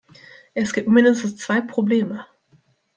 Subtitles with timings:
[0.55, 2.25] Es gibt mindestens zwei Probleme.